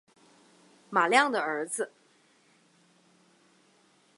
[0.89, 1.91] 马亮的儿子